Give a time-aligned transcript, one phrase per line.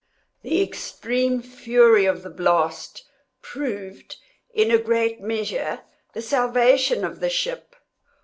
[0.41, 3.05] The extreme fury of the blast
[3.43, 4.15] proved,
[4.51, 5.81] in a great measure,
[6.13, 7.75] the salvation of the ship.